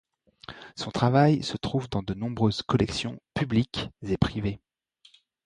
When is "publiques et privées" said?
3.35-4.59